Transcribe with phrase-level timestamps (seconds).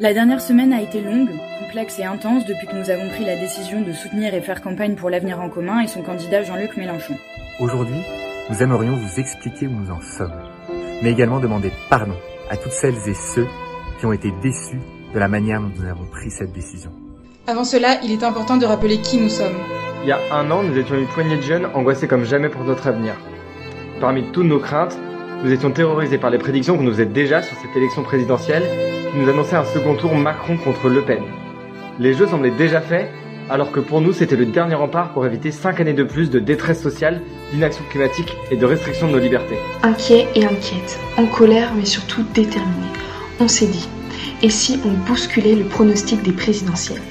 [0.00, 1.28] La dernière semaine a été longue,
[1.58, 4.94] complexe et intense depuis que nous avons pris la décision de soutenir et faire campagne
[4.94, 7.18] pour l'avenir en commun et son candidat Jean-Luc Mélenchon.
[7.58, 8.00] Aujourd'hui,
[8.48, 10.32] nous aimerions vous expliquer où nous en sommes,
[11.02, 12.14] mais également demander pardon
[12.48, 13.46] à toutes celles et ceux
[13.98, 14.80] qui ont été déçus
[15.12, 16.92] de la manière dont nous avons pris cette décision.
[17.46, 19.58] Avant cela, il est important de rappeler qui nous sommes.
[20.02, 22.64] Il y a un an, nous étions une poignée de jeunes angoissés comme jamais pour
[22.64, 23.20] notre avenir.
[24.00, 24.96] Parmi toutes nos craintes,
[25.44, 28.62] nous étions terrorisés par les prédictions qu'on nous faisait déjà sur cette élection présidentielle
[29.14, 31.22] nous annonçait un second tour Macron contre Le Pen.
[31.98, 33.10] Les jeux semblaient déjà faits,
[33.48, 36.38] alors que pour nous c'était le dernier rempart pour éviter 5 années de plus de
[36.38, 37.20] détresse sociale,
[37.52, 39.58] d'inaction climatique et de restriction de nos libertés.
[39.82, 42.86] Inquiet et inquiète, en colère mais surtout déterminé,
[43.40, 43.88] on s'est dit,
[44.42, 47.02] et si on bousculait le pronostic des présidentielles?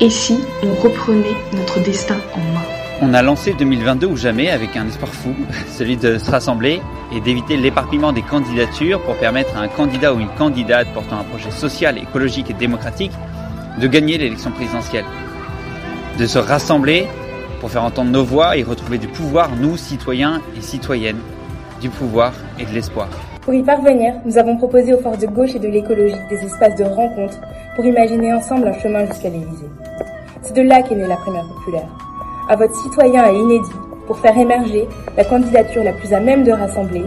[0.00, 2.77] Et si on reprenait notre destin en main?
[3.00, 5.34] On a lancé 2022 ou jamais avec un espoir fou,
[5.68, 6.80] celui de se rassembler
[7.14, 11.24] et d'éviter l'éparpillement des candidatures pour permettre à un candidat ou une candidate portant un
[11.24, 13.12] projet social, écologique et démocratique
[13.80, 15.04] de gagner l'élection présidentielle.
[16.18, 17.06] De se rassembler
[17.60, 21.20] pour faire entendre nos voix et retrouver du pouvoir, nous, citoyens et citoyennes,
[21.80, 23.08] du pouvoir et de l'espoir.
[23.42, 26.76] Pour y parvenir, nous avons proposé aux forces de gauche et de l'écologie des espaces
[26.76, 27.38] de rencontre
[27.76, 29.70] pour imaginer ensemble un chemin jusqu'à l'Élysée.
[30.42, 31.88] C'est de là qu'est née la primaire populaire
[32.48, 33.70] à votre citoyen et inédit
[34.06, 37.04] pour faire émerger la candidature la plus à même de rassembler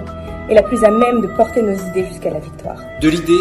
[0.49, 2.77] et la plus à même de porter nos idées jusqu'à la victoire.
[3.01, 3.33] De l'idée,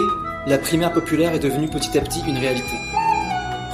[0.47, 2.77] la primaire populaire est devenue petit à petit une réalité.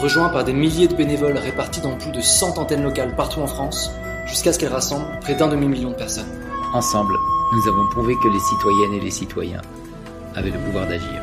[0.00, 3.46] Rejoint par des milliers de bénévoles répartis dans plus de 100 antennes locales partout en
[3.46, 3.92] France,
[4.26, 6.26] jusqu'à ce qu'elle rassemble près d'un demi-million de personnes.
[6.74, 7.14] Ensemble,
[7.52, 9.62] nous avons prouvé que les citoyennes et les citoyens
[10.34, 11.22] avaient le pouvoir d'agir.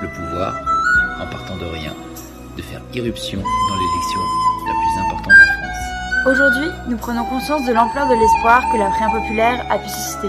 [0.00, 0.54] Le pouvoir,
[1.20, 1.92] en partant de rien,
[2.56, 4.20] de faire irruption dans l'élection
[4.66, 5.47] la plus importante.
[6.28, 10.28] Aujourd'hui, nous prenons conscience de l'ampleur de l'espoir que la prière populaire a pu susciter.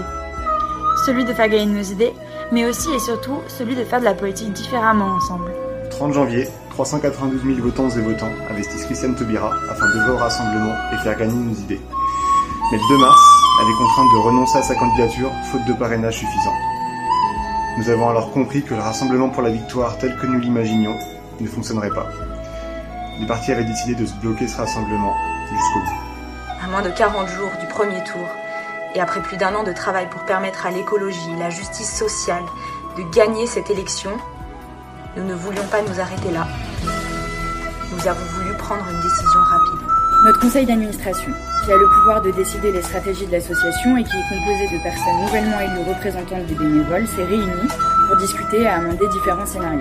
[1.04, 2.14] Celui de faire gagner nos idées,
[2.52, 5.52] mais aussi et surtout celui de faire de la politique différemment ensemble.
[5.90, 10.74] 30 janvier, 392 000 votants et votants investissent Christiane Taubira afin de voir au rassemblement
[10.94, 11.80] et faire gagner nos idées.
[12.72, 13.20] Mais le 2 mars,
[13.60, 16.54] elle est contrainte de renoncer à sa candidature faute de parrainage suffisant.
[17.76, 20.96] Nous avons alors compris que le Rassemblement pour la victoire tel que nous l'imaginions
[21.40, 22.06] ne fonctionnerait pas.
[23.20, 25.14] Les partis avaient décidé de se bloquer ce rassemblement
[25.50, 26.64] jusqu'au bout.
[26.64, 28.26] À moins de 40 jours du premier tour,
[28.94, 32.42] et après plus d'un an de travail pour permettre à l'écologie, la justice sociale
[32.96, 34.10] de gagner cette élection,
[35.18, 36.46] nous ne voulions pas nous arrêter là.
[37.92, 39.86] Nous avons voulu prendre une décision rapide.
[40.24, 41.30] Notre conseil d'administration,
[41.66, 44.82] qui a le pouvoir de décider les stratégies de l'association et qui est composé de
[44.82, 47.68] personnes nouvellement élues représentantes des bénévoles, s'est réuni
[48.08, 49.80] pour discuter et amender différents scénarios.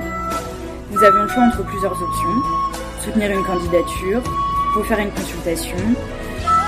[0.92, 2.69] Nous avions le choix entre plusieurs options.
[3.04, 4.22] Soutenir une candidature,
[4.88, 5.78] faire une consultation,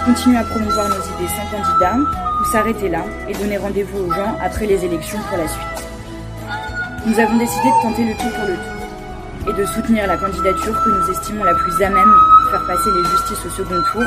[0.06, 4.38] continuer à promouvoir nos idées sans candidat ou s'arrêter là et donner rendez-vous aux gens
[4.44, 5.88] après les élections pour la suite.
[7.06, 10.84] Nous avons décidé de tenter le tout pour le tout et de soutenir la candidature
[10.84, 12.14] que nous estimons la plus à même
[12.52, 14.04] faire passer les justices au second tour,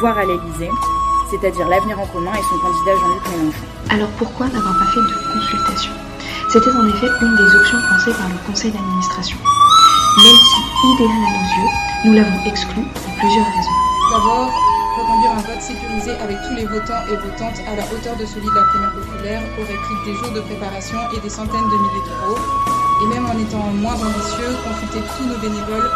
[0.00, 0.70] voire à l'Élysée,
[1.30, 3.66] c'est-à-dire l'avenir en commun et son candidat Jean-Luc Mélenchon.
[3.90, 5.92] Alors pourquoi n'avoir pas fait de consultation?
[6.50, 9.38] C'était en effet une des options pensées par le conseil d'administration.
[10.16, 11.70] Même si idéal à nos yeux,
[12.04, 13.78] nous l'avons exclu pour plusieurs raisons.
[14.12, 14.50] D'abord,
[14.98, 18.46] reconduire un vote sécurisé avec tous les votants et votantes à la hauteur de celui
[18.46, 22.04] de la primaire populaire aurait pris des jours de préparation et des centaines de milliers
[22.04, 22.40] d'euros.
[23.02, 25.88] Et même en étant moins ambitieux, consulter tous nos bénévoles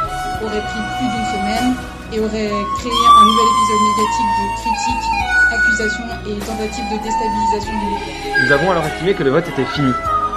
[0.45, 1.69] aurait pris plus d'une semaine
[2.13, 5.09] et aurait créé un nouvel épisode médiatique de critiques,
[5.53, 8.17] accusations et tentatives de déstabilisation du mouvement.
[8.45, 9.93] Nous avons alors estimé que le vote était fini,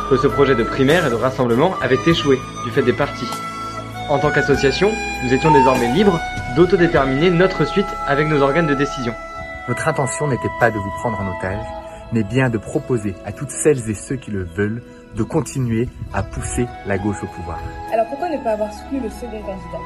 [0.10, 3.28] que ce projet de primaire et de rassemblement avait échoué du fait des partis
[4.14, 4.92] en tant qu'association,
[5.24, 6.20] nous étions désormais libres
[6.56, 9.12] d'autodéterminer notre suite avec nos organes de décision.
[9.68, 11.66] Notre intention n'était pas de vous prendre en otage,
[12.12, 14.84] mais bien de proposer à toutes celles et ceux qui le veulent
[15.16, 17.58] de continuer à pousser la gauche au pouvoir.
[17.92, 19.82] Alors pourquoi ne pas avoir soutenu le second candidat?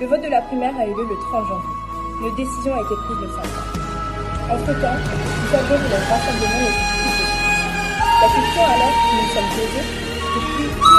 [0.00, 1.76] Le vote de la primaire a eu lieu le 30 janvier.
[2.20, 7.30] Nos décisions ont été prises le 5 Entre-temps, nous savions que le rassemblement possible.
[8.22, 9.86] La question alors que nous sommes posés,
[10.34, 10.91] c'est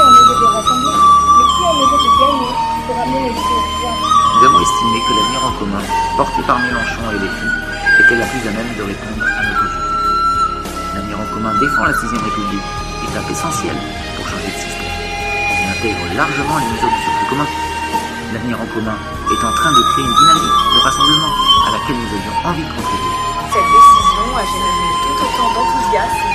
[4.84, 5.84] estimé que l'avenir en commun,
[6.18, 7.60] porté par Mélenchon et les filles,
[8.04, 9.96] était la plus à même de répondre à nos objectifs.
[10.96, 12.68] L'avenir en commun défend la 6ème République,
[13.08, 13.80] étape essentielle
[14.16, 14.92] pour changer de système.
[15.56, 17.48] Il intègre largement les mesures du socle commun.
[18.34, 18.98] l'avenir en commun
[19.32, 22.74] est en train de créer une dynamique de rassemblement à laquelle nous avions envie de
[22.76, 23.18] contribuer.
[23.56, 26.33] Cette décision a généré tout autant d'enthousiasme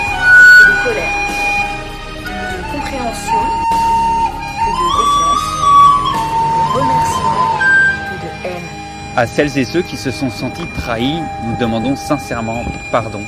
[9.18, 12.62] À celles et ceux qui se sont sentis trahis, nous demandons sincèrement
[12.92, 13.20] pardon.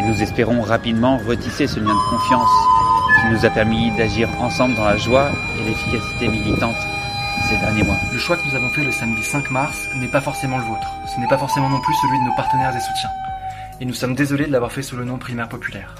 [0.00, 2.50] Et nous espérons rapidement retisser ce lien de confiance
[3.20, 6.74] qui nous a permis d'agir ensemble dans la joie et l'efficacité militante
[7.48, 7.94] ces derniers mois.
[8.12, 10.88] Le choix que nous avons fait le samedi 5 mars n'est pas forcément le vôtre.
[11.14, 13.10] Ce n'est pas forcément non plus celui de nos partenaires et soutiens.
[13.80, 15.94] Et nous sommes désolés de l'avoir fait sous le nom primaire populaire.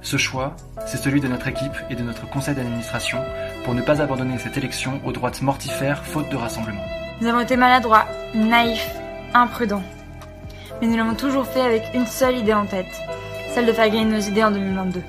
[0.00, 0.56] Ce choix,
[0.86, 3.18] c'est celui de notre équipe et de notre conseil d'administration
[3.66, 7.03] pour ne pas abandonner cette élection aux droites mortifères faute de rassemblement.
[7.20, 8.90] Nous avons été maladroits, naïfs,
[9.34, 9.84] imprudents.
[10.80, 13.00] Mais nous l'avons toujours fait avec une seule idée en tête,
[13.54, 15.00] celle de faire gagner nos idées en 2022.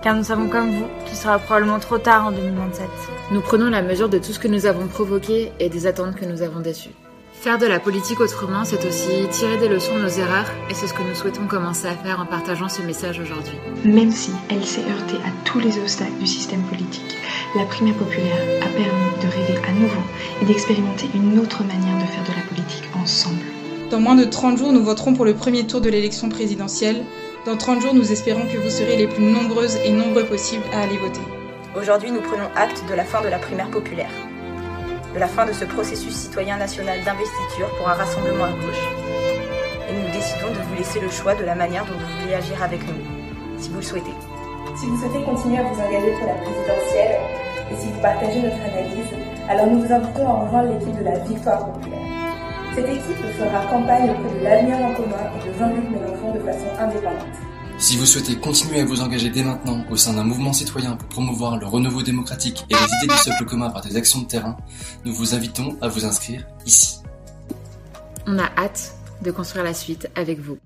[0.00, 2.86] Car nous savons comme vous qu'il sera probablement trop tard en 2027.
[3.30, 6.24] Nous prenons la mesure de tout ce que nous avons provoqué et des attentes que
[6.24, 6.90] nous avons déçues.
[7.44, 10.86] Faire de la politique autrement, c'est aussi tirer des leçons de nos erreurs, et c'est
[10.86, 13.58] ce que nous souhaitons commencer à faire en partageant ce message aujourd'hui.
[13.84, 17.18] Même si elle s'est heurtée à tous les obstacles du système politique,
[17.54, 20.00] la primaire populaire a permis de rêver à nouveau
[20.40, 23.44] et d'expérimenter une autre manière de faire de la politique ensemble.
[23.90, 27.04] Dans moins de 30 jours, nous voterons pour le premier tour de l'élection présidentielle.
[27.44, 30.80] Dans 30 jours, nous espérons que vous serez les plus nombreuses et nombreux possibles à
[30.80, 31.20] aller voter.
[31.78, 34.12] Aujourd'hui, nous prenons acte de la fin de la primaire populaire,
[35.14, 38.84] de la fin de ce processus citoyen national d'investiture pour un rassemblement à gauche.
[39.88, 42.60] Et nous décidons de vous laisser le choix de la manière dont vous voulez agir
[42.60, 42.98] avec nous,
[43.58, 44.14] si vous le souhaitez.
[44.74, 47.20] Si vous souhaitez continuer à vous engager pour la présidentielle
[47.70, 49.10] et si vous partagez notre analyse,
[49.48, 52.00] alors nous vous invitons à rejoindre l'équipe de la Victoire populaire.
[52.74, 56.66] Cette équipe fera campagne auprès de l'avenir en commun et de Jean-Luc Mélenchon de façon
[56.80, 57.53] indépendante.
[57.78, 61.08] Si vous souhaitez continuer à vous engager dès maintenant au sein d'un mouvement citoyen pour
[61.08, 64.56] promouvoir le renouveau démocratique et les idées du socle commun par des actions de terrain,
[65.04, 67.00] nous vous invitons à vous inscrire ici.
[68.26, 70.58] On a hâte de construire la suite avec vous.